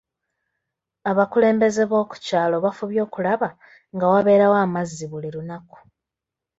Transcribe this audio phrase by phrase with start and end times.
[1.09, 3.49] Abakulembeze b'oku kyalo bafubye okulaba
[3.95, 5.77] nga wabeerawo amazzi buli lunaku.